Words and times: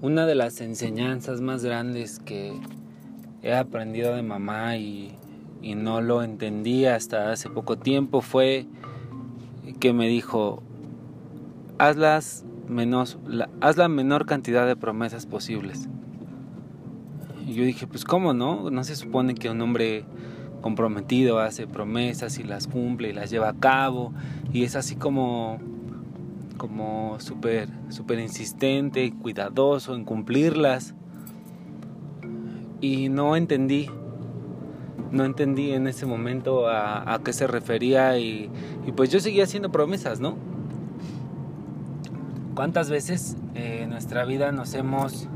una 0.00 0.26
de 0.26 0.34
las 0.34 0.60
enseñanzas 0.60 1.40
más 1.40 1.64
grandes 1.64 2.18
que 2.20 2.52
he 3.42 3.54
aprendido 3.54 4.14
de 4.14 4.22
mamá 4.22 4.76
y, 4.76 5.14
no 5.76 6.00
lo 6.00 6.22
entendí 6.22 6.86
hasta 6.86 7.30
hace 7.30 7.50
poco 7.50 7.76
tiempo 7.76 8.22
fue 8.22 8.66
que 9.80 9.92
me 9.92 10.08
dijo, 10.08 10.62
haz, 11.78 12.44
menos, 12.68 13.18
la, 13.26 13.50
haz 13.60 13.76
la 13.76 13.88
menor 13.88 14.24
cantidad 14.24 14.66
de 14.66 14.76
promesas 14.76 15.26
posibles. 15.26 15.88
Y 17.46 17.52
yo 17.52 17.64
dije, 17.64 17.86
pues 17.86 18.04
cómo 18.04 18.32
no, 18.32 18.70
no 18.70 18.82
se 18.84 18.96
supone 18.96 19.34
que 19.34 19.50
un 19.50 19.60
hombre 19.60 20.04
comprometido 20.62 21.38
hace 21.38 21.66
promesas 21.66 22.38
y 22.38 22.44
las 22.44 22.66
cumple 22.66 23.10
y 23.10 23.12
las 23.12 23.30
lleva 23.30 23.50
a 23.50 23.54
cabo 23.54 24.12
y 24.52 24.64
es 24.64 24.74
así 24.74 24.96
como 24.96 25.58
como 26.58 27.18
súper 27.20 27.68
super 27.88 28.18
insistente 28.18 29.10
cuidadoso 29.12 29.94
en 29.94 30.04
cumplirlas 30.04 30.94
y 32.80 33.08
no 33.08 33.36
entendí 33.36 33.88
no 35.10 35.24
entendí 35.24 35.72
en 35.72 35.86
ese 35.86 36.04
momento 36.04 36.68
a, 36.68 37.18
qué 37.24 37.32
se 37.32 37.46
refería 37.46 38.18
y, 38.18 38.50
pues 38.94 39.10
yo 39.10 39.20
seguía 39.20 39.44
haciendo 39.44 39.70
promesas 39.72 40.20
no 40.20 40.36
cuántas 42.54 42.90
veces 42.90 43.36
eh, 43.54 43.80
en 43.84 43.90
nuestra 43.90 44.26
vida 44.26 44.52
nos 44.52 44.74
hemos 44.74 45.28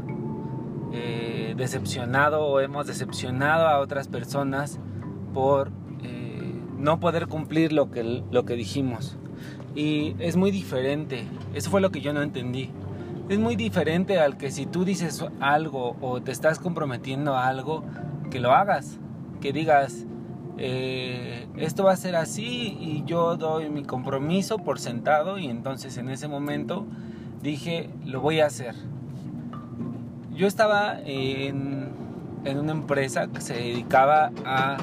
eh, 0.92 1.54
decepcionado 1.56 2.44
o 2.44 2.60
hemos 2.60 2.86
decepcionado 2.86 3.66
a 3.66 3.78
otras 3.78 4.08
personas 4.08 4.78
por 5.32 5.70
eh, 6.02 6.54
no 6.78 7.00
poder 7.00 7.28
cumplir 7.28 7.72
lo 7.72 7.90
que, 7.90 8.02
lo 8.30 8.44
que 8.44 8.54
dijimos. 8.54 9.16
Y 9.74 10.14
es 10.18 10.36
muy 10.36 10.50
diferente, 10.50 11.24
eso 11.54 11.70
fue 11.70 11.80
lo 11.80 11.90
que 11.90 12.00
yo 12.00 12.12
no 12.12 12.22
entendí. 12.22 12.70
Es 13.28 13.38
muy 13.38 13.56
diferente 13.56 14.18
al 14.18 14.36
que 14.36 14.50
si 14.50 14.66
tú 14.66 14.84
dices 14.84 15.24
algo 15.40 15.96
o 16.00 16.20
te 16.20 16.32
estás 16.32 16.58
comprometiendo 16.58 17.34
a 17.34 17.46
algo, 17.46 17.84
que 18.30 18.40
lo 18.40 18.52
hagas, 18.52 18.98
que 19.40 19.52
digas, 19.52 20.04
eh, 20.58 21.46
esto 21.56 21.84
va 21.84 21.92
a 21.92 21.96
ser 21.96 22.16
así 22.16 22.76
y 22.78 23.04
yo 23.06 23.36
doy 23.36 23.70
mi 23.70 23.84
compromiso 23.84 24.58
por 24.58 24.78
sentado 24.78 25.38
y 25.38 25.46
entonces 25.46 25.96
en 25.96 26.10
ese 26.10 26.28
momento 26.28 26.86
dije, 27.42 27.88
lo 28.04 28.20
voy 28.20 28.40
a 28.40 28.46
hacer. 28.46 28.74
Yo 30.34 30.46
estaba 30.46 30.98
en, 31.04 31.90
en 32.44 32.58
una 32.58 32.72
empresa 32.72 33.28
que 33.28 33.40
se 33.40 33.54
dedicaba 33.54 34.32
a 34.44 34.76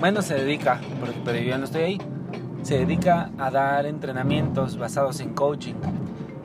bueno, 0.00 0.22
se 0.22 0.34
dedica, 0.34 0.80
pero 1.24 1.38
yo 1.38 1.58
no 1.58 1.64
estoy 1.64 1.82
ahí, 1.82 1.98
se 2.62 2.78
dedica 2.78 3.30
a 3.38 3.50
dar 3.50 3.86
entrenamientos 3.86 4.78
basados 4.78 5.20
en 5.20 5.34
coaching. 5.34 5.74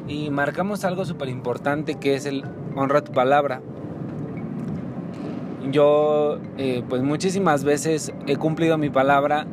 Y 0.07 0.29
marcamos 0.29 0.85
algo 0.85 1.05
súper 1.05 1.29
importante 1.29 1.95
que 1.95 2.15
es 2.15 2.25
el 2.25 2.43
honra 2.75 3.01
tu 3.01 3.11
palabra. 3.11 3.61
Yo, 5.71 6.39
eh, 6.57 6.83
pues 6.87 7.01
muchísimas 7.01 7.63
veces 7.63 8.13
he 8.25 8.37
cumplido 8.37 8.77
mi 8.77 8.89
palabra, 8.89 9.45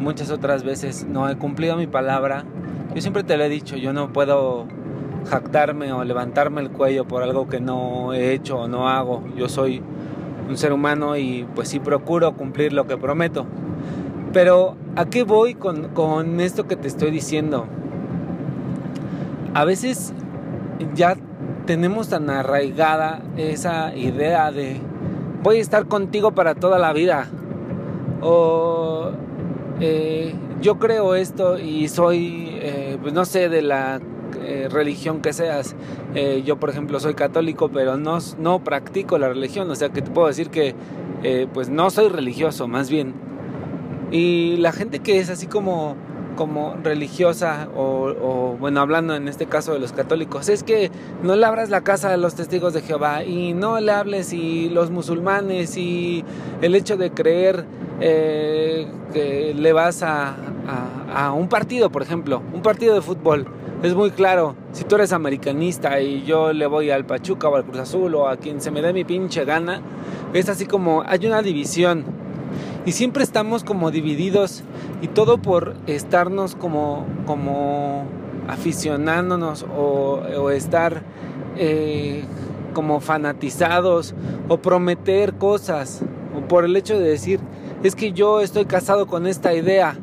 muchas 0.00 0.30
otras 0.30 0.64
veces 0.64 1.06
no 1.06 1.28
he 1.28 1.36
cumplido 1.36 1.76
mi 1.76 1.86
palabra. 1.86 2.44
Yo 2.94 3.02
siempre 3.02 3.22
te 3.22 3.36
lo 3.36 3.44
he 3.44 3.48
dicho, 3.48 3.76
yo 3.76 3.92
no 3.92 4.12
puedo 4.12 4.66
jactarme 5.28 5.92
o 5.92 6.04
levantarme 6.04 6.62
el 6.62 6.70
cuello 6.70 7.06
por 7.06 7.22
algo 7.22 7.48
que 7.48 7.60
no 7.60 8.14
he 8.14 8.32
hecho 8.32 8.60
o 8.60 8.68
no 8.68 8.88
hago. 8.88 9.22
Yo 9.36 9.48
soy 9.48 9.82
un 10.48 10.56
ser 10.56 10.72
humano 10.72 11.16
y 11.16 11.46
pues 11.54 11.68
sí 11.68 11.80
procuro 11.80 12.32
cumplir 12.34 12.72
lo 12.72 12.86
que 12.86 12.96
prometo. 12.96 13.44
Pero 14.32 14.76
¿a 14.98 15.04
qué 15.06 15.22
voy 15.22 15.54
con, 15.54 15.90
con 15.90 16.40
esto 16.40 16.66
que 16.66 16.74
te 16.74 16.88
estoy 16.88 17.12
diciendo? 17.12 17.66
A 19.54 19.64
veces 19.64 20.12
ya 20.94 21.16
tenemos 21.66 22.08
tan 22.08 22.28
arraigada 22.30 23.22
esa 23.36 23.94
idea 23.94 24.50
de 24.50 24.80
voy 25.44 25.58
a 25.58 25.60
estar 25.60 25.86
contigo 25.86 26.32
para 26.32 26.56
toda 26.56 26.80
la 26.80 26.92
vida. 26.92 27.28
O 28.20 29.12
eh, 29.78 30.34
yo 30.60 30.80
creo 30.80 31.14
esto 31.14 31.60
y 31.60 31.86
soy, 31.86 32.48
eh, 32.60 32.98
pues 33.00 33.14
no 33.14 33.24
sé, 33.24 33.48
de 33.48 33.62
la 33.62 34.00
eh, 34.42 34.66
religión 34.68 35.22
que 35.22 35.32
seas. 35.32 35.76
Eh, 36.16 36.42
yo, 36.44 36.58
por 36.58 36.70
ejemplo, 36.70 36.98
soy 36.98 37.14
católico, 37.14 37.68
pero 37.68 37.96
no, 37.96 38.18
no 38.36 38.64
practico 38.64 39.16
la 39.16 39.28
religión, 39.28 39.70
o 39.70 39.76
sea 39.76 39.90
que 39.90 40.02
te 40.02 40.10
puedo 40.10 40.26
decir 40.26 40.50
que 40.50 40.74
pues 41.52 41.68
no 41.68 41.90
soy 41.90 42.08
religioso, 42.08 42.66
más 42.66 42.90
bien. 42.90 43.27
Y 44.10 44.56
la 44.56 44.72
gente 44.72 45.00
que 45.00 45.18
es 45.18 45.30
así 45.30 45.46
como, 45.46 45.96
como 46.36 46.74
religiosa, 46.82 47.68
o, 47.76 48.56
bueno, 48.58 48.80
hablando 48.80 49.14
en 49.14 49.28
este 49.28 49.46
caso 49.46 49.72
de 49.72 49.80
los 49.80 49.92
católicos, 49.92 50.48
es 50.48 50.62
que 50.62 50.90
no 51.22 51.36
le 51.36 51.44
abras 51.44 51.70
la 51.70 51.82
casa 51.82 52.12
a 52.12 52.16
los 52.16 52.34
testigos 52.34 52.72
de 52.72 52.82
Jehová 52.82 53.24
y 53.24 53.52
no 53.52 53.80
le 53.80 53.92
hables 53.92 54.32
y 54.32 54.70
los 54.70 54.90
musulmanes 54.90 55.76
y 55.76 56.24
el 56.62 56.74
hecho 56.74 56.96
de 56.96 57.10
creer 57.10 57.66
que 58.00 59.54
le 59.56 59.72
vas 59.72 60.02
a, 60.02 60.36
a 61.14 61.32
un 61.32 61.48
partido, 61.48 61.90
por 61.90 62.02
ejemplo, 62.02 62.42
un 62.54 62.62
partido 62.62 62.94
de 62.94 63.02
fútbol 63.02 63.46
es 63.82 63.94
muy 63.94 64.10
claro. 64.10 64.56
Si 64.72 64.84
tú 64.84 64.96
eres 64.96 65.12
americanista 65.12 66.00
y 66.00 66.24
yo 66.24 66.52
le 66.52 66.66
voy 66.66 66.90
al 66.90 67.04
Pachuca 67.04 67.48
o 67.48 67.56
al 67.56 67.64
Cruz 67.64 67.78
Azul 67.78 68.14
o 68.16 68.28
a 68.28 68.36
quien 68.36 68.60
se 68.60 68.70
me 68.70 68.82
dé 68.82 68.92
mi 68.92 69.04
pinche 69.04 69.44
gana, 69.44 69.80
es 70.32 70.48
así 70.48 70.66
como 70.66 71.02
hay 71.06 71.26
una 71.26 71.42
división. 71.42 72.04
Y 72.88 72.92
siempre 72.92 73.22
estamos 73.22 73.64
como 73.64 73.90
divididos 73.90 74.64
y 75.02 75.08
todo 75.08 75.36
por 75.42 75.76
estarnos 75.86 76.54
como, 76.54 77.04
como 77.26 78.06
aficionándonos 78.48 79.66
o, 79.76 80.48
estar 80.50 81.02
eh, 81.58 82.24
como 82.72 83.00
fanatizados 83.00 84.14
o 84.48 84.56
prometer 84.62 85.34
cosas 85.34 86.00
o 86.34 86.48
por 86.48 86.64
el 86.64 86.74
hecho 86.76 86.98
de 86.98 87.10
decir 87.10 87.40
es 87.82 87.94
que 87.94 88.12
yo 88.12 88.40
estoy 88.40 88.64
casado 88.64 89.06
con 89.06 89.26
esta 89.26 89.52
idea 89.52 89.94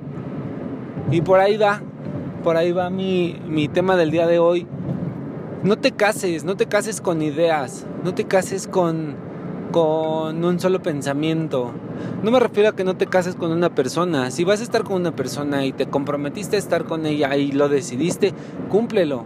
y 1.10 1.22
por 1.22 1.40
ahí 1.40 1.58
va 1.58 1.82
por 2.44 2.56
ahí 2.56 2.72
va 2.72 2.92
mi, 2.92 3.68
tema 3.74 3.96
del 3.96 4.12
día 4.12 4.28
de 4.28 4.38
hoy. 4.38 4.68
No 5.64 5.80
te 5.80 5.92
cases, 5.92 6.44
no 6.44 6.56
te 6.56 6.68
cases 6.68 7.02
con 7.02 7.24
ideas, 7.24 7.88
no 8.04 8.14
te 8.14 8.26
cases 8.26 8.68
con, 8.68 9.16
con 9.76 10.46
un 10.46 10.58
solo 10.58 10.82
pensamiento. 10.82 11.74
No 12.24 12.32
me 12.32 12.40
refiero 12.40 12.70
a 12.70 12.76
que 12.78 12.86
no 12.86 12.96
te 12.96 13.08
cases 13.08 13.36
con 13.36 13.52
una 13.52 13.76
persona. 13.76 14.32
Si 14.32 14.46
vas 14.46 14.62
a 14.62 14.64
estar 14.64 14.86
con 14.86 14.96
una 14.96 15.14
persona 15.14 15.66
y 15.66 15.74
te 15.74 15.86
comprometiste 15.88 16.56
a 16.56 16.60
estar 16.60 16.86
con 16.86 17.06
ella 17.06 17.36
y 17.36 17.52
lo 17.52 17.68
decidiste, 17.68 18.32
cúmplelo. 18.70 19.26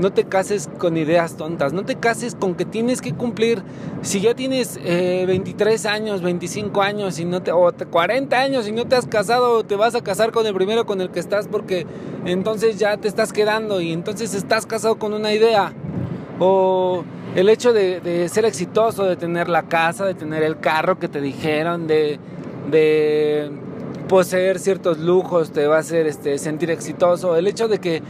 No 0.00 0.12
te 0.12 0.24
cases 0.24 0.68
con 0.76 0.96
ideas 0.96 1.36
tontas, 1.36 1.72
no 1.72 1.84
te 1.84 1.94
cases 1.94 2.34
con 2.34 2.56
que 2.56 2.64
tienes 2.64 3.00
que 3.00 3.12
cumplir, 3.14 3.62
si 4.02 4.20
ya 4.20 4.34
tienes 4.34 4.74
23 4.74 5.84
eh, 5.84 5.88
años, 5.88 6.22
25 6.22 6.82
años 6.82 7.20
y 7.20 7.26
no 7.26 7.40
te, 7.40 7.52
o 7.52 7.72
40 7.72 8.40
años 8.40 8.66
y 8.66 8.72
no 8.72 8.86
te 8.86 8.96
has 8.96 9.06
casado, 9.06 9.62
te 9.62 9.76
vas 9.76 9.94
a 9.94 10.00
casar 10.00 10.32
con 10.32 10.44
el 10.48 10.54
primero 10.54 10.84
con 10.84 11.00
el 11.00 11.10
que 11.10 11.20
estás 11.20 11.46
porque 11.46 11.86
entonces 12.24 12.76
ya 12.76 12.96
te 12.96 13.06
estás 13.06 13.32
quedando 13.32 13.80
y 13.80 13.92
entonces 13.92 14.34
estás 14.34 14.66
casado 14.66 14.98
con 14.98 15.12
una 15.14 15.32
idea. 15.32 15.72
O 16.40 17.04
el 17.34 17.48
hecho 17.48 17.72
de, 17.72 18.28
ser 18.28 18.44
exitoso, 18.44 19.04
de 19.04 19.16
tener 19.16 19.48
la 19.48 19.64
casa, 19.64 20.04
de 20.04 20.14
tener 20.14 20.42
el 20.42 20.58
carro 20.58 20.98
que 20.98 21.08
te 21.08 21.20
dijeron, 21.20 21.86
de, 21.86 22.18
poseer 24.08 24.58
ciertos 24.58 24.98
lujos 24.98 25.50
te 25.50 25.66
va 25.66 25.76
a 25.76 25.80
hacer 25.80 26.06
este, 26.06 26.38
sentir 26.38 26.70
exitoso. 26.70 27.36
El 27.36 27.46
hecho 27.46 27.68
de 27.68 27.78
que 27.78 28.02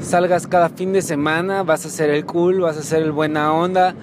salgas 0.00 0.46
cada 0.46 0.68
fin 0.68 0.92
de 0.92 1.00
semana, 1.00 1.62
vas 1.62 1.86
a 1.86 1.88
ser 1.88 2.10
el 2.10 2.26
cool, 2.26 2.60
vas 2.60 2.76
a 2.76 2.82
ser 2.82 3.02
el 3.02 3.12
buena 3.12 3.54
onda, 3.54 3.94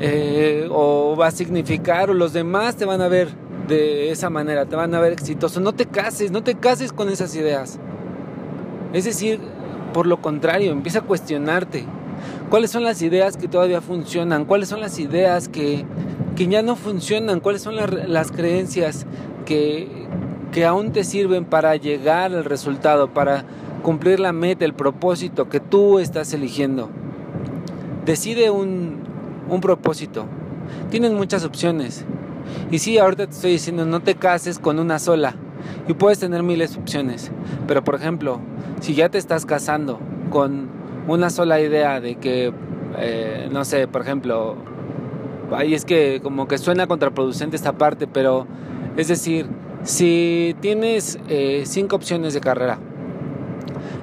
eh, 0.00 0.68
o 0.70 1.16
va 1.16 1.28
a 1.28 1.30
significar, 1.30 2.10
o 2.10 2.14
los 2.14 2.32
demás 2.32 2.76
te 2.76 2.84
van 2.84 3.00
a 3.00 3.08
ver 3.08 3.28
de 3.68 4.10
esa 4.10 4.30
manera, 4.30 4.66
te 4.66 4.74
van 4.74 4.94
a 4.94 5.00
ver 5.00 5.12
exitoso. 5.12 5.60
No 5.60 5.72
te 5.72 5.86
cases, 5.86 6.32
no 6.32 6.42
te 6.42 6.56
cases 6.56 6.92
con 6.92 7.08
esas 7.08 7.34
ideas. 7.36 7.78
Es 8.92 9.04
decir, 9.04 9.38
por 9.92 10.06
lo 10.06 10.20
contrario, 10.20 10.72
empieza 10.72 11.00
a 11.00 11.02
cuestionarte. 11.02 11.84
¿Cuáles 12.50 12.70
son 12.70 12.84
las 12.84 13.02
ideas 13.02 13.36
que 13.36 13.48
todavía 13.48 13.80
funcionan? 13.80 14.44
¿Cuáles 14.44 14.68
son 14.68 14.80
las 14.80 14.98
ideas 14.98 15.48
que, 15.48 15.84
que 16.36 16.46
ya 16.46 16.62
no 16.62 16.76
funcionan? 16.76 17.40
¿Cuáles 17.40 17.62
son 17.62 17.76
las, 17.76 18.32
creencias 18.32 19.06
que, 19.44 19.88
que 20.52 20.64
aún 20.64 20.92
te 20.92 21.04
sirven 21.04 21.44
para 21.44 21.76
llegar 21.76 22.32
al 22.32 22.44
resultado, 22.44 23.12
para 23.12 23.44
cumplir 23.82 24.20
la 24.20 24.32
meta, 24.32 24.64
el 24.64 24.74
propósito 24.74 25.48
que 25.48 25.60
tú 25.60 25.98
estás 25.98 26.32
eligiendo. 26.32 26.90
Decide 28.04 28.50
un, 28.50 28.98
un 29.48 29.60
propósito. 29.60 30.26
Tienes 30.90 31.12
muchas 31.12 31.44
opciones. 31.44 32.04
Y 32.70 32.78
sí, 32.78 32.98
ahorita 32.98 33.26
te 33.26 33.32
estoy 33.32 33.52
diciendo, 33.52 33.84
no 33.84 34.00
te 34.00 34.14
cases 34.14 34.58
con 34.58 34.78
una 34.78 34.98
sola. 34.98 35.34
Y 35.86 35.94
puedes 35.94 36.18
tener 36.18 36.42
miles 36.42 36.74
de 36.74 36.80
opciones. 36.80 37.30
Pero 37.66 37.84
por 37.84 37.94
ejemplo, 37.94 38.40
si 38.80 38.94
ya 38.94 39.08
te 39.08 39.18
estás 39.18 39.46
casando 39.46 40.00
con 40.30 40.68
una 41.14 41.30
sola 41.30 41.60
idea 41.60 42.00
de 42.00 42.16
que, 42.16 42.52
eh, 42.98 43.48
no 43.50 43.64
sé, 43.64 43.88
por 43.88 44.02
ejemplo, 44.02 44.56
ahí 45.52 45.74
es 45.74 45.84
que 45.84 46.20
como 46.22 46.46
que 46.48 46.58
suena 46.58 46.86
contraproducente 46.86 47.56
esta 47.56 47.72
parte, 47.72 48.06
pero 48.06 48.46
es 48.96 49.08
decir, 49.08 49.46
si 49.82 50.56
tienes 50.60 51.18
eh, 51.28 51.62
cinco 51.66 51.96
opciones 51.96 52.34
de 52.34 52.40
carrera 52.40 52.78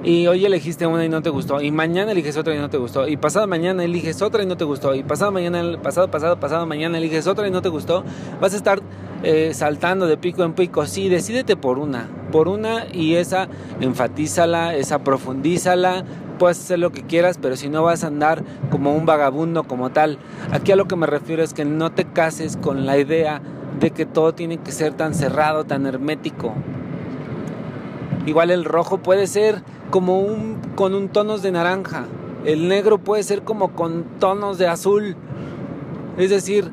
Y 0.02 0.26
hoy 0.26 0.44
elegiste 0.44 0.86
una 0.86 1.04
y 1.04 1.08
no 1.08 1.22
te 1.22 1.30
gustó. 1.30 1.60
Y 1.60 1.70
mañana 1.70 2.12
eliges 2.12 2.36
otra 2.36 2.54
y 2.54 2.58
no 2.58 2.70
te 2.70 2.78
gustó. 2.78 3.08
Y 3.08 3.16
pasado 3.16 3.46
mañana 3.46 3.84
eliges 3.84 4.22
otra 4.22 4.42
y 4.42 4.46
no 4.46 4.56
te 4.56 4.64
gustó. 4.64 4.94
Y 4.94 5.02
pasado 5.02 5.32
mañana, 5.32 5.80
pasado, 5.82 6.10
pasado, 6.10 6.38
pasado 6.38 6.66
mañana 6.66 6.98
eliges 6.98 7.26
otra 7.26 7.48
y 7.48 7.50
no 7.50 7.60
te 7.62 7.68
gustó. 7.68 8.04
Vas 8.40 8.54
a 8.54 8.56
estar 8.56 8.80
eh, 9.22 9.52
saltando 9.52 10.06
de 10.06 10.16
pico 10.16 10.44
en 10.44 10.54
pico. 10.54 10.86
Sí, 10.86 11.08
decídete 11.08 11.56
por 11.56 11.78
una. 11.78 12.08
Por 12.36 12.48
una 12.48 12.84
y 12.92 13.14
esa 13.14 13.48
enfatízala, 13.80 14.74
esa 14.74 14.98
profundízala. 14.98 16.04
Puedes 16.38 16.58
hacer 16.58 16.78
lo 16.78 16.92
que 16.92 17.00
quieras, 17.00 17.38
pero 17.40 17.56
si 17.56 17.70
no 17.70 17.82
vas 17.82 18.04
a 18.04 18.08
andar 18.08 18.44
como 18.70 18.94
un 18.94 19.06
vagabundo 19.06 19.64
como 19.64 19.88
tal. 19.88 20.18
Aquí 20.52 20.70
a 20.70 20.76
lo 20.76 20.86
que 20.86 20.96
me 20.96 21.06
refiero 21.06 21.42
es 21.42 21.54
que 21.54 21.64
no 21.64 21.92
te 21.92 22.04
cases 22.04 22.58
con 22.58 22.84
la 22.84 22.98
idea 22.98 23.40
de 23.80 23.90
que 23.90 24.04
todo 24.04 24.34
tiene 24.34 24.58
que 24.58 24.70
ser 24.70 24.92
tan 24.92 25.14
cerrado, 25.14 25.64
tan 25.64 25.86
hermético. 25.86 26.52
Igual 28.26 28.50
el 28.50 28.66
rojo 28.66 28.98
puede 28.98 29.28
ser 29.28 29.62
como 29.88 30.20
un 30.20 30.60
con 30.76 30.92
un 30.92 31.08
tonos 31.08 31.40
de 31.40 31.52
naranja. 31.52 32.04
El 32.44 32.68
negro 32.68 32.98
puede 32.98 33.22
ser 33.22 33.44
como 33.44 33.72
con 33.72 34.04
tonos 34.20 34.58
de 34.58 34.68
azul. 34.68 35.16
Es 36.18 36.28
decir, 36.28 36.70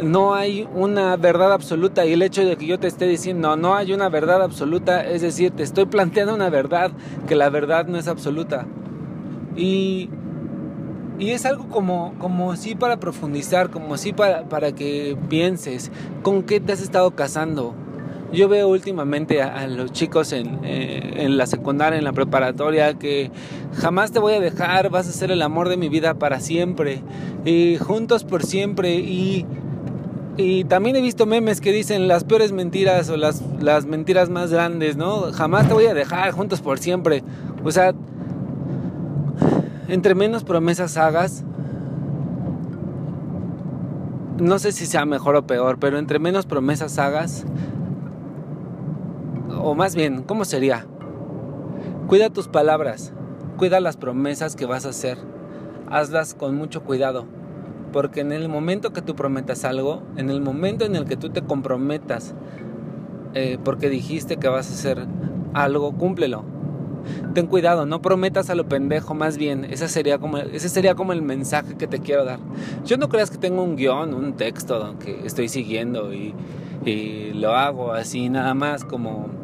no 0.00 0.34
hay 0.34 0.68
una 0.74 1.16
verdad 1.16 1.52
absoluta 1.52 2.06
y 2.06 2.12
el 2.12 2.22
hecho 2.22 2.44
de 2.44 2.56
que 2.56 2.66
yo 2.66 2.78
te 2.78 2.86
esté 2.86 3.06
diciendo 3.06 3.56
no 3.56 3.74
hay 3.74 3.92
una 3.92 4.08
verdad 4.08 4.42
absoluta, 4.42 5.04
es 5.04 5.22
decir, 5.22 5.52
te 5.52 5.62
estoy 5.62 5.86
planteando 5.86 6.34
una 6.34 6.50
verdad 6.50 6.92
que 7.26 7.34
la 7.34 7.50
verdad 7.50 7.86
no 7.86 7.98
es 7.98 8.08
absoluta. 8.08 8.66
Y, 9.56 10.08
y 11.18 11.30
es 11.30 11.44
algo 11.44 11.68
como, 11.68 12.14
como 12.18 12.56
sí 12.56 12.74
para 12.74 12.98
profundizar, 12.98 13.70
como 13.70 13.96
sí 13.98 14.12
para, 14.12 14.44
para 14.48 14.72
que 14.72 15.16
pienses 15.28 15.92
con 16.22 16.42
qué 16.42 16.58
te 16.60 16.72
has 16.72 16.80
estado 16.80 17.10
casando, 17.12 17.74
yo 18.32 18.48
veo 18.48 18.68
últimamente 18.68 19.42
a, 19.42 19.66
los 19.66 19.92
chicos 19.92 20.32
en, 20.32 20.60
eh, 20.64 21.16
en, 21.16 21.36
la 21.36 21.46
secundaria, 21.46 21.98
en 21.98 22.04
la 22.04 22.12
preparatoria, 22.12 22.94
que 22.94 23.30
jamás 23.74 24.10
te 24.10 24.18
voy 24.18 24.34
a 24.34 24.40
dejar, 24.40 24.88
vas 24.88 25.06
a 25.06 25.12
ser 25.12 25.30
el 25.30 25.42
amor 25.42 25.68
de 25.68 25.76
mi 25.76 25.90
vida 25.90 26.14
para 26.14 26.40
siempre, 26.40 27.02
y 27.44 27.76
juntos 27.76 28.24
por 28.24 28.42
siempre, 28.42 28.94
y, 28.94 29.44
y 30.36 30.64
también 30.64 30.96
he 30.96 31.00
visto 31.00 31.26
memes 31.26 31.60
que 31.60 31.72
dicen 31.72 32.08
las 32.08 32.24
peores 32.24 32.52
mentiras 32.52 33.10
o 33.10 33.16
las, 33.16 33.42
las 33.60 33.84
mentiras 33.84 34.30
más 34.30 34.50
grandes, 34.50 34.96
¿no? 34.96 35.32
Jamás 35.32 35.68
te 35.68 35.74
voy 35.74 35.86
a 35.86 35.94
dejar, 35.94 36.32
juntos 36.32 36.62
por 36.62 36.78
siempre. 36.78 37.22
O 37.62 37.70
sea, 37.70 37.92
entre 39.88 40.14
menos 40.14 40.42
promesas 40.42 40.96
hagas, 40.96 41.44
no 44.38 44.58
sé 44.58 44.72
si 44.72 44.86
sea 44.86 45.04
mejor 45.04 45.36
o 45.36 45.46
peor, 45.46 45.78
pero 45.78 45.98
entre 45.98 46.18
menos 46.18 46.46
promesas 46.46 46.98
hagas, 46.98 47.44
o 49.60 49.74
más 49.74 49.94
bien, 49.94 50.22
¿cómo 50.22 50.46
sería? 50.46 50.86
Cuida 52.06 52.30
tus 52.30 52.48
palabras, 52.48 53.12
cuida 53.58 53.80
las 53.80 53.98
promesas 53.98 54.56
que 54.56 54.64
vas 54.64 54.86
a 54.86 54.90
hacer, 54.90 55.18
hazlas 55.90 56.34
con 56.34 56.56
mucho 56.56 56.82
cuidado, 56.82 57.26
porque 57.92 58.20
en 58.20 58.32
el 58.32 58.48
momento 58.48 58.92
que 58.92 59.02
tú 59.02 59.14
prometas 59.14 59.64
algo, 59.64 60.02
en 60.16 60.30
el 60.30 60.40
momento 60.40 60.84
en 60.84 60.96
el 60.96 61.04
que 61.04 61.16
tú 61.16 61.30
te 61.30 61.42
comprometas, 61.42 62.34
eh, 63.34 63.58
porque 63.62 63.88
dijiste 63.88 64.36
que 64.36 64.48
vas 64.48 64.70
a 64.70 64.74
hacer 64.74 65.06
algo, 65.54 65.92
cúmplelo. 65.92 66.44
Ten 67.34 67.46
cuidado, 67.46 67.84
no 67.84 68.00
prometas 68.00 68.48
a 68.50 68.54
lo 68.54 68.68
pendejo, 68.68 69.14
más 69.14 69.36
bien, 69.36 69.64
ese 69.64 69.88
sería 69.88 70.18
como, 70.18 70.38
ese 70.38 70.68
sería 70.68 70.94
como 70.94 71.12
el 71.12 71.22
mensaje 71.22 71.76
que 71.76 71.86
te 71.86 71.98
quiero 71.98 72.24
dar. 72.24 72.38
Yo 72.84 72.96
no 72.96 73.08
creas 73.08 73.30
que 73.30 73.38
tengo 73.38 73.62
un 73.62 73.76
guion, 73.76 74.14
un 74.14 74.34
texto 74.34 74.96
que 74.98 75.26
estoy 75.26 75.48
siguiendo 75.48 76.14
y, 76.14 76.32
y 76.84 77.32
lo 77.32 77.54
hago 77.56 77.92
así 77.92 78.28
nada 78.28 78.54
más 78.54 78.84
como 78.84 79.41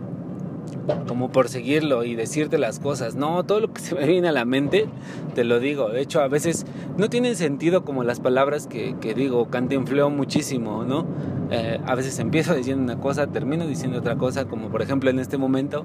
como 1.06 1.30
por 1.30 1.48
seguirlo 1.48 2.04
y 2.04 2.14
decirte 2.14 2.58
las 2.58 2.78
cosas. 2.80 3.14
No, 3.14 3.44
todo 3.44 3.60
lo 3.60 3.72
que 3.72 3.80
se 3.80 3.94
me 3.94 4.06
viene 4.06 4.28
a 4.28 4.32
la 4.32 4.44
mente, 4.44 4.86
te 5.34 5.44
lo 5.44 5.60
digo. 5.60 5.88
De 5.88 6.00
hecho, 6.00 6.20
a 6.20 6.28
veces 6.28 6.66
no 6.96 7.08
tienen 7.08 7.36
sentido 7.36 7.84
como 7.84 8.04
las 8.04 8.20
palabras 8.20 8.66
que, 8.66 8.96
que 9.00 9.14
digo, 9.14 9.48
cantinfleo 9.50 10.10
muchísimo, 10.10 10.84
¿no? 10.84 11.06
Eh, 11.50 11.80
a 11.84 11.94
veces 11.94 12.18
empiezo 12.18 12.54
diciendo 12.56 12.82
una 12.82 13.00
cosa, 13.00 13.26
termino 13.26 13.66
diciendo 13.66 13.98
otra 13.98 14.16
cosa, 14.16 14.46
como 14.46 14.68
por 14.68 14.82
ejemplo 14.82 15.10
en 15.10 15.18
este 15.18 15.38
momento, 15.38 15.84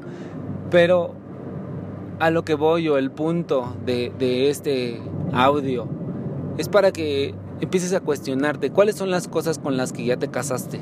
pero 0.70 1.14
a 2.20 2.30
lo 2.30 2.46
que 2.46 2.56
voy 2.56 2.88
o 2.90 2.98
el 2.98 3.12
punto 3.12 3.76
de, 3.86 4.12
de 4.18 4.50
este 4.50 5.02
audio 5.34 5.88
es 6.58 6.70
para 6.70 6.92
que 6.92 7.34
empieces 7.60 7.94
a 7.94 8.00
cuestionarte 8.00 8.70
cuáles 8.70 8.96
son 8.96 9.10
las 9.10 9.28
cosas 9.28 9.58
con 9.58 9.78
las 9.78 9.92
que 9.92 10.06
ya 10.06 10.18
te 10.18 10.30
casaste 10.30 10.80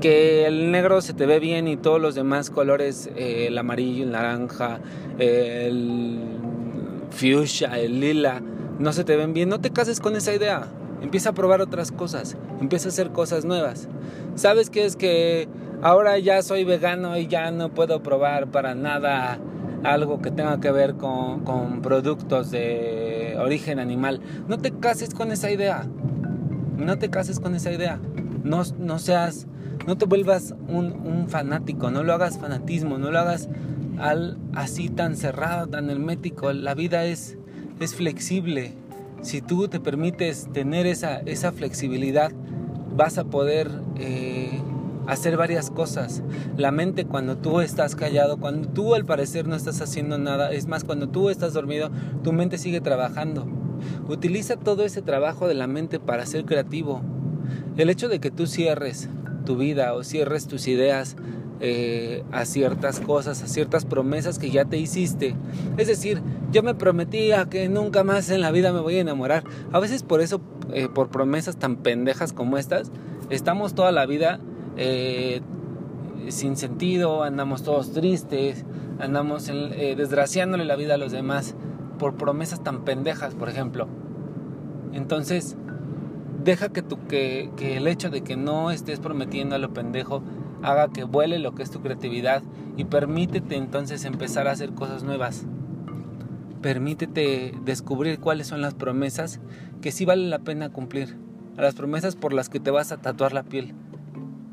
que 0.00 0.46
el 0.46 0.70
negro 0.70 1.00
se 1.00 1.14
te 1.14 1.26
ve 1.26 1.40
bien 1.40 1.68
y 1.68 1.76
todos 1.76 2.00
los 2.00 2.14
demás 2.14 2.50
colores, 2.50 3.10
eh, 3.16 3.46
el 3.48 3.58
amarillo, 3.58 4.04
el 4.04 4.12
naranja, 4.12 4.80
el 5.18 6.20
fuchsia, 7.10 7.78
el 7.78 8.00
lila, 8.00 8.42
no 8.78 8.92
se 8.92 9.04
te 9.04 9.16
ven 9.16 9.32
bien, 9.32 9.48
no 9.48 9.60
te 9.60 9.70
cases 9.70 10.00
con 10.00 10.16
esa 10.16 10.34
idea. 10.34 10.66
Empieza 11.02 11.30
a 11.30 11.32
probar 11.32 11.60
otras 11.60 11.92
cosas, 11.92 12.36
empieza 12.60 12.88
a 12.88 12.90
hacer 12.90 13.10
cosas 13.10 13.44
nuevas. 13.44 13.88
¿Sabes 14.34 14.70
qué 14.70 14.84
es 14.84 14.96
que 14.96 15.48
ahora 15.82 16.18
ya 16.18 16.42
soy 16.42 16.64
vegano 16.64 17.16
y 17.16 17.26
ya 17.26 17.50
no 17.50 17.70
puedo 17.70 18.02
probar 18.02 18.48
para 18.48 18.74
nada 18.74 19.38
algo 19.84 20.20
que 20.20 20.30
tenga 20.30 20.58
que 20.58 20.70
ver 20.70 20.94
con, 20.94 21.44
con 21.44 21.82
productos 21.82 22.50
de 22.50 23.36
origen 23.38 23.78
animal? 23.78 24.20
No 24.48 24.58
te 24.58 24.72
cases 24.72 25.14
con 25.14 25.32
esa 25.32 25.50
idea. 25.50 25.86
No 26.76 26.98
te 26.98 27.08
cases 27.10 27.40
con 27.40 27.54
esa 27.54 27.72
idea. 27.72 27.98
No, 28.42 28.62
no 28.78 28.98
seas 28.98 29.46
no 29.86 29.96
te 29.96 30.04
vuelvas 30.04 30.54
un, 30.68 31.26
fanático, 31.28 31.90
no 31.90 32.02
lo 32.02 32.12
hagas 32.12 32.38
fanatismo, 32.38 32.98
no 32.98 33.10
lo 33.10 33.18
hagas 33.18 33.48
al, 33.98 34.36
así 34.54 34.88
tan 34.88 35.16
cerrado, 35.16 35.68
tan 35.68 35.90
hermético. 35.90 36.52
La 36.52 36.74
vida 36.74 37.04
es, 37.04 37.38
es 37.80 37.94
flexible. 37.94 38.74
Si 39.22 39.40
tú 39.40 39.68
te 39.68 39.80
permites 39.80 40.48
tener 40.52 40.86
esa, 40.86 41.18
esa 41.20 41.52
flexibilidad, 41.52 42.32
vas 42.96 43.18
a 43.18 43.24
poder 43.24 43.70
eh, 43.96 44.60
hacer 45.06 45.36
varias 45.36 45.70
cosas. 45.70 46.22
La 46.56 46.72
mente 46.72 47.04
cuando 47.04 47.36
tú 47.36 47.60
estás 47.60 47.94
callado, 47.94 48.38
cuando 48.38 48.68
tú 48.68 48.94
al 48.94 49.04
parecer 49.04 49.46
no 49.46 49.54
estás 49.54 49.80
haciendo 49.80 50.18
nada, 50.18 50.52
es 50.52 50.66
más, 50.66 50.84
cuando 50.84 51.08
tú 51.08 51.30
estás 51.30 51.52
dormido, 51.52 51.90
tu 52.24 52.32
mente 52.32 52.58
sigue 52.58 52.80
trabajando. 52.80 53.46
Utiliza 54.08 54.56
todo 54.56 54.84
ese 54.84 55.02
trabajo 55.02 55.46
de 55.46 55.54
la 55.54 55.66
mente 55.66 56.00
para 56.00 56.26
ser 56.26 56.44
creativo. 56.44 57.02
El 57.76 57.90
hecho 57.90 58.08
de 58.08 58.18
que 58.18 58.30
tú 58.30 58.46
cierres 58.46 59.08
tu 59.46 59.56
vida 59.56 59.94
o 59.94 60.04
cierres 60.04 60.46
tus 60.46 60.68
ideas 60.68 61.16
eh, 61.58 62.22
a 62.32 62.44
ciertas 62.44 63.00
cosas, 63.00 63.42
a 63.42 63.46
ciertas 63.46 63.86
promesas 63.86 64.38
que 64.38 64.50
ya 64.50 64.66
te 64.66 64.76
hiciste. 64.76 65.34
Es 65.78 65.86
decir, 65.86 66.20
yo 66.52 66.62
me 66.62 66.74
prometía 66.74 67.46
que 67.46 67.70
nunca 67.70 68.04
más 68.04 68.28
en 68.28 68.42
la 68.42 68.50
vida 68.50 68.74
me 68.74 68.80
voy 68.80 68.96
a 68.96 69.00
enamorar. 69.00 69.44
A 69.72 69.80
veces 69.80 70.02
por 70.02 70.20
eso, 70.20 70.42
eh, 70.74 70.88
por 70.92 71.08
promesas 71.08 71.56
tan 71.56 71.76
pendejas 71.76 72.34
como 72.34 72.58
estas, 72.58 72.92
estamos 73.30 73.74
toda 73.74 73.90
la 73.90 74.04
vida 74.04 74.38
eh, 74.76 75.40
sin 76.28 76.58
sentido, 76.58 77.22
andamos 77.22 77.62
todos 77.62 77.92
tristes, 77.92 78.66
andamos 78.98 79.46
desgraciándole 79.46 80.66
la 80.66 80.76
vida 80.76 80.94
a 80.94 80.98
los 80.98 81.12
demás 81.12 81.54
por 81.98 82.16
promesas 82.16 82.62
tan 82.62 82.84
pendejas, 82.84 83.34
por 83.34 83.48
ejemplo. 83.48 83.88
Entonces, 84.92 85.56
deja 86.46 86.70
que, 86.70 86.80
tu, 86.80 87.06
que, 87.08 87.50
que 87.58 87.76
el 87.76 87.86
hecho 87.88 88.08
de 88.08 88.22
que 88.22 88.36
no 88.36 88.70
estés 88.70 89.00
prometiendo 89.00 89.56
a 89.56 89.58
lo 89.58 89.74
pendejo 89.74 90.22
haga 90.62 90.88
que 90.88 91.04
vuele 91.04 91.38
lo 91.38 91.54
que 91.54 91.62
es 91.62 91.70
tu 91.70 91.82
creatividad 91.82 92.42
y 92.76 92.84
permítete 92.84 93.56
entonces 93.56 94.04
empezar 94.04 94.48
a 94.48 94.52
hacer 94.52 94.72
cosas 94.72 95.02
nuevas. 95.02 95.44
Permítete 96.62 97.52
descubrir 97.64 98.20
cuáles 98.20 98.46
son 98.46 98.62
las 98.62 98.74
promesas 98.74 99.40
que 99.82 99.92
sí 99.92 100.04
vale 100.04 100.28
la 100.28 100.38
pena 100.38 100.70
cumplir. 100.70 101.16
Las 101.56 101.74
promesas 101.74 102.16
por 102.16 102.32
las 102.32 102.48
que 102.48 102.60
te 102.60 102.70
vas 102.70 102.92
a 102.92 102.98
tatuar 102.98 103.32
la 103.32 103.42
piel. 103.42 103.74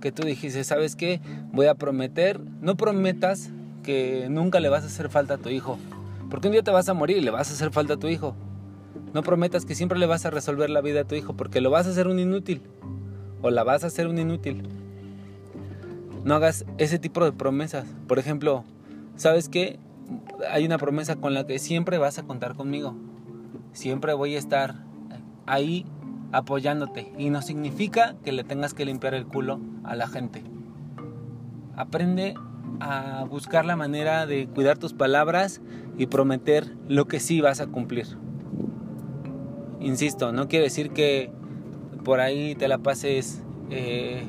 Que 0.01 0.11
tú 0.11 0.23
dijiste, 0.23 0.63
¿sabes 0.63 0.95
qué? 0.95 1.21
Voy 1.51 1.67
a 1.67 1.75
prometer. 1.75 2.41
No 2.61 2.75
prometas 2.75 3.51
que 3.83 4.27
nunca 4.29 4.59
le 4.59 4.69
vas 4.69 4.83
a 4.83 4.87
hacer 4.87 5.09
falta 5.09 5.35
a 5.35 5.37
tu 5.37 5.49
hijo. 5.49 5.77
Porque 6.29 6.47
un 6.47 6.53
día 6.53 6.63
te 6.63 6.71
vas 6.71 6.89
a 6.89 6.93
morir 6.93 7.17
y 7.17 7.21
le 7.21 7.31
vas 7.31 7.49
a 7.49 7.53
hacer 7.53 7.71
falta 7.71 7.93
a 7.93 7.97
tu 7.97 8.07
hijo. 8.07 8.35
No 9.13 9.21
prometas 9.21 9.65
que 9.65 9.75
siempre 9.75 9.99
le 9.99 10.07
vas 10.07 10.25
a 10.25 10.31
resolver 10.31 10.69
la 10.69 10.81
vida 10.81 11.01
a 11.01 11.03
tu 11.03 11.15
hijo 11.15 11.35
porque 11.35 11.61
lo 11.61 11.69
vas 11.69 11.85
a 11.85 11.91
hacer 11.91 12.07
un 12.07 12.19
inútil 12.19 12.61
o 13.41 13.51
la 13.51 13.63
vas 13.63 13.83
a 13.83 13.87
hacer 13.87 14.07
un 14.07 14.17
inútil. 14.17 14.63
No 16.23 16.35
hagas 16.35 16.65
ese 16.77 16.97
tipo 16.97 17.23
de 17.23 17.31
promesas. 17.31 17.85
Por 18.07 18.17
ejemplo, 18.17 18.63
¿sabes 19.15 19.49
qué? 19.49 19.77
Hay 20.49 20.65
una 20.65 20.77
promesa 20.77 21.15
con 21.17 21.33
la 21.33 21.45
que 21.45 21.59
siempre 21.59 21.97
vas 21.97 22.17
a 22.17 22.23
contar 22.23 22.55
conmigo. 22.55 22.95
Siempre 23.73 24.13
voy 24.13 24.35
a 24.35 24.39
estar 24.39 24.83
ahí 25.45 25.85
apoyándote. 26.31 27.11
Y 27.17 27.29
no 27.29 27.41
significa 27.41 28.15
que 28.23 28.31
le 28.31 28.43
tengas 28.43 28.73
que 28.73 28.85
limpiar 28.85 29.13
el 29.13 29.27
culo 29.27 29.59
a 29.83 29.95
la 29.95 30.07
gente. 30.07 30.43
Aprende 31.75 32.33
a 32.79 33.25
buscar 33.29 33.65
la 33.65 33.75
manera 33.75 34.25
de 34.25 34.47
cuidar 34.47 34.77
tus 34.77 34.93
palabras 34.93 35.61
y 35.97 36.07
prometer 36.07 36.75
lo 36.87 37.07
que 37.07 37.19
sí 37.19 37.41
vas 37.41 37.59
a 37.59 37.67
cumplir. 37.67 38.17
Insisto, 39.83 40.31
no 40.31 40.47
quiere 40.47 40.63
decir 40.63 40.91
que 40.91 41.29
por 42.05 42.21
ahí 42.21 42.55
te 42.55 42.69
la 42.69 42.77
pases 42.77 43.43
eh, 43.69 44.23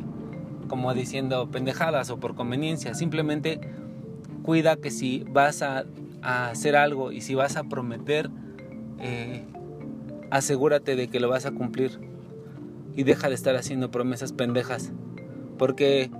como 0.66 0.92
diciendo 0.94 1.48
pendejadas 1.48 2.10
o 2.10 2.18
por 2.18 2.34
conveniencia. 2.34 2.92
Simplemente 2.94 3.60
cuida 4.42 4.76
que 4.76 4.90
si 4.90 5.24
vas 5.30 5.62
a, 5.62 5.84
hacer 6.22 6.74
algo 6.74 7.12
y 7.12 7.20
si 7.20 7.36
vas 7.36 7.56
a 7.56 7.64
prometer, 7.64 8.30
eh, 8.98 9.44
asegúrate 10.30 10.96
de 10.96 11.06
que 11.06 11.20
lo 11.20 11.28
vas 11.28 11.46
a 11.46 11.52
cumplir 11.52 12.00
y 12.96 13.04
deja 13.04 13.28
de 13.28 13.34
estar 13.36 13.54
haciendo 13.54 13.92
promesas 13.92 14.32
pendejas. 14.32 14.92
Porque 15.56 16.10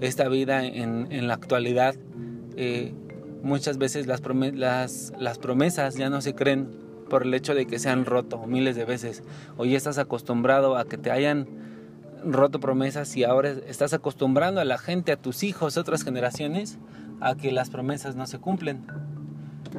esta 0.00 0.26
vida 0.28 0.64
en, 0.64 1.26
la 1.26 1.34
actualidad, 1.34 1.96
eh, 2.56 2.94
muchas 3.42 3.76
veces 3.76 4.06
las 4.06 4.20
promesas 4.22 5.96
ya 5.96 6.08
no 6.08 6.22
se 6.22 6.34
creen 6.34 6.87
por 7.08 7.22
el 7.22 7.34
hecho 7.34 7.54
de 7.54 7.66
que 7.66 7.78
se 7.78 7.88
han 7.88 8.04
roto 8.04 8.46
miles 8.46 8.76
de 8.76 8.84
veces. 8.84 9.22
O 9.56 9.64
ya 9.64 9.76
estás 9.76 9.98
acostumbrado 9.98 10.76
a 10.76 10.84
que 10.84 10.98
te 10.98 11.10
hayan 11.10 11.46
roto 12.24 12.60
promesas 12.60 13.16
y 13.16 13.24
ahora 13.24 13.50
estás 13.50 13.92
acostumbrando 13.92 14.60
a 14.60 14.64
la 14.64 14.78
gente, 14.78 15.12
a 15.12 15.16
tus 15.16 15.42
hijos, 15.42 15.76
otras 15.76 16.02
generaciones, 16.02 16.78
a 17.20 17.36
que 17.36 17.52
las 17.52 17.70
promesas 17.70 18.16
no 18.16 18.26
se 18.26 18.38
cumplen. 18.38 18.86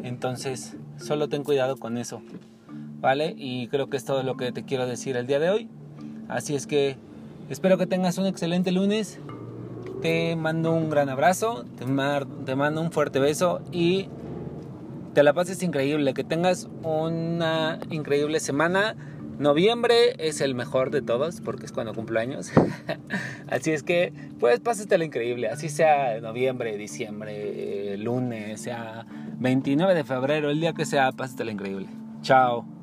Entonces, 0.03 0.75
solo 0.97 1.29
ten 1.29 1.43
cuidado 1.43 1.77
con 1.77 1.97
eso. 1.97 2.21
¿Vale? 3.01 3.33
Y 3.37 3.67
creo 3.67 3.89
que 3.89 3.97
es 3.97 4.03
todo 4.03 4.23
lo 4.23 4.35
que 4.35 4.51
te 4.51 4.63
quiero 4.63 4.85
decir 4.85 5.15
el 5.15 5.25
día 5.25 5.39
de 5.39 5.49
hoy. 5.49 5.69
Así 6.27 6.53
es 6.55 6.67
que 6.67 6.97
espero 7.49 7.77
que 7.77 7.87
tengas 7.87 8.17
un 8.17 8.25
excelente 8.25 8.71
lunes. 8.71 9.19
Te 10.01 10.35
mando 10.35 10.73
un 10.73 10.89
gran 10.89 11.09
abrazo, 11.09 11.65
te 11.77 12.55
mando 12.55 12.81
un 12.81 12.91
fuerte 12.91 13.19
beso 13.19 13.61
y 13.71 14.09
te 15.13 15.23
la 15.23 15.33
pases 15.33 15.63
increíble, 15.63 16.13
que 16.13 16.23
tengas 16.23 16.69
una 16.83 17.79
increíble 17.89 18.39
semana. 18.39 18.95
Noviembre 19.37 20.15
es 20.17 20.41
el 20.41 20.53
mejor 20.53 20.91
de 20.91 21.01
todos 21.01 21.39
porque 21.41 21.65
es 21.65 21.71
cuando 21.71 21.93
cumplo 21.93 22.19
años. 22.19 22.51
así 23.47 23.71
es 23.71 23.83
que, 23.83 24.13
pues, 24.39 24.59
pásatela 24.59 25.05
increíble. 25.05 25.47
Así 25.49 25.69
sea 25.69 26.19
noviembre, 26.19 26.77
diciembre, 26.77 27.97
lunes, 27.97 28.61
sea 28.61 29.05
29 29.37 29.95
de 29.95 30.03
febrero, 30.03 30.49
el 30.49 30.59
día 30.59 30.73
que 30.73 30.85
sea, 30.85 31.11
pásatela 31.11 31.51
increíble. 31.51 31.87
Chao. 32.21 32.78